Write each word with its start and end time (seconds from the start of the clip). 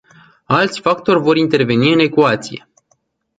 Alți 0.47 0.79
factori 0.81 1.19
vor 1.19 1.37
interveni 1.37 1.93
în 1.93 1.99
ecuație. 1.99 2.67